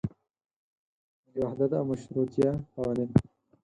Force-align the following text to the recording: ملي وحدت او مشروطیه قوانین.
ملي 1.23 1.39
وحدت 1.43 1.71
او 1.77 1.83
مشروطیه 1.89 2.49
قوانین. 2.73 3.09